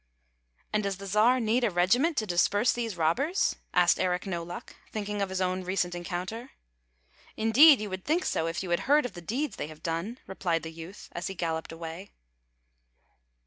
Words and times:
"And 0.73 0.81
does 0.81 0.97
the 0.97 1.05
Czar 1.05 1.39
need 1.39 1.63
a 1.63 1.69
regiment 1.69 2.17
to 2.17 2.25
disperse 2.25 2.73
these 2.73 2.97
robbers?" 2.97 3.57
asked 3.71 3.99
Eric 3.99 4.25
No 4.25 4.41
Luck, 4.41 4.75
thinking 4.91 5.21
of 5.21 5.29
his 5.29 5.41
own 5.41 5.63
recent 5.63 5.93
encounter." 5.93 6.53
Indeed, 7.47 7.79
you 7.79 7.89
would 7.91 8.03
think 8.03 8.25
so, 8.25 8.47
if 8.47 8.63
you 8.63 8.71
had 8.71 8.79
heard 8.89 9.05
of 9.05 9.13
the 9.13 9.21
deeds 9.21 9.57
they 9.57 9.67
have 9.67 9.83
done," 9.83 10.17
replied 10.25 10.63
the 10.63 10.71
youth, 10.71 11.09
as 11.11 11.27
he 11.27 11.35
galloped 11.35 11.71
away. 11.71 12.13